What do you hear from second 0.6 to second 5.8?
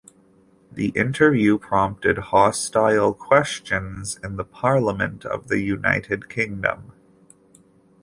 The interview prompted hostile questions in the Parliament of the